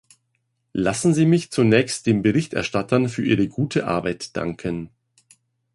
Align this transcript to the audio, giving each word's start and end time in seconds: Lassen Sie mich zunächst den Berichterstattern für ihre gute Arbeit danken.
Lassen 0.73 1.13
Sie 1.13 1.27
mich 1.27 1.51
zunächst 1.51 2.07
den 2.07 2.23
Berichterstattern 2.23 3.07
für 3.07 3.23
ihre 3.23 3.47
gute 3.47 3.85
Arbeit 3.85 4.35
danken. 4.35 4.89